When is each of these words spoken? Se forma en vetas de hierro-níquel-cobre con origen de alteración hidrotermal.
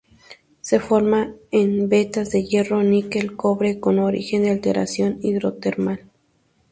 Se 0.61 0.79
forma 0.79 1.35
en 1.51 1.87
vetas 1.87 2.31
de 2.31 2.43
hierro-níquel-cobre 2.43 3.79
con 3.79 3.99
origen 3.99 4.41
de 4.41 4.49
alteración 4.49 5.19
hidrotermal. 5.21 6.09